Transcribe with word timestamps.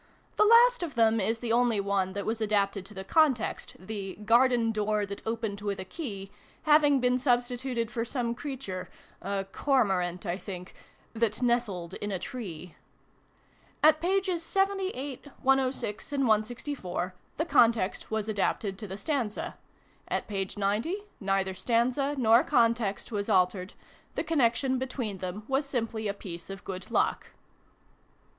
The 0.35 0.45
last 0.45 0.81
of 0.81 0.95
them 0.95 1.19
is 1.21 1.37
the 1.37 1.51
only 1.53 1.79
one 1.79 2.13
that 2.13 2.25
was 2.25 2.41
adapted 2.41 2.87
to 2.87 2.95
the 2.95 3.03
context, 3.03 3.75
the" 3.77 4.15
Garden 4.25 4.71
Door 4.71 5.05
that 5.05 5.21
opened 5.27 5.61
with 5.61 5.79
a 5.79 5.85
key" 5.85 6.31
having 6.63 6.99
been 6.99 7.19
substituted 7.19 7.91
for 7.91 8.03
some 8.03 8.33
creature 8.33 8.89
(a 9.21 9.45
Cormorant, 9.51 10.25
I 10.25 10.39
think)" 10.39 10.73
that 11.13 11.43
nestled 11.43 11.93
in 11.93 12.11
a 12.11 12.17
tree." 12.17 12.73
At 13.83 14.01
pp. 14.01 14.39
78, 14.39 15.27
1 15.43 15.71
06, 15.71 16.11
and 16.11 16.23
164, 16.23 17.13
the 17.37 17.45
context 17.45 18.09
was 18.09 18.27
adapted 18.27 18.79
to 18.79 18.87
the 18.87 18.97
stanza. 18.97 19.55
At 20.07 20.27
p. 20.27 20.49
90, 20.57 20.95
neither 21.19 21.53
stanza 21.53 22.15
nor 22.17 22.43
context 22.43 23.11
was 23.11 23.29
altered: 23.29 23.75
the 24.15 24.23
connection 24.23 24.79
between 24.79 25.19
them 25.19 25.43
was 25.47 25.67
simply 25.67 26.07
a 26.07 26.13
piece 26.15 26.49
of 26.49 26.63
good 26.65 26.89
luck. 26.89 27.27